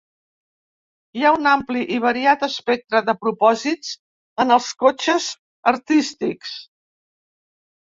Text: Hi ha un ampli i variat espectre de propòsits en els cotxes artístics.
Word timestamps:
Hi 1.19 1.25
ha 1.27 1.33
un 1.39 1.49
ampli 1.51 1.83
i 1.97 1.99
variat 2.05 2.45
espectre 2.47 3.03
de 3.11 3.15
propòsits 3.27 3.93
en 4.47 4.57
els 4.57 4.73
cotxes 4.87 5.31
artístics. 5.75 6.59